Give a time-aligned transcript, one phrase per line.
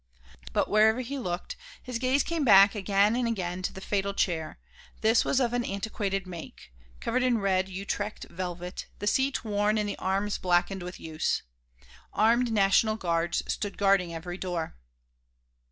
[0.51, 4.57] But wherever he looked, his gaze came back again and again to the fatal chair;
[5.01, 9.87] this was of an antiquated make, covered in red Utrecht velvet, the seat worn and
[9.87, 11.43] the arms blackened with use.
[12.13, 14.75] Armed National Guards stood guarding every door.